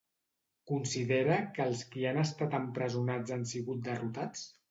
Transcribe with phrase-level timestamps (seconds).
[0.69, 4.43] Considera que els qui han estat empresonats han sigut derrotats?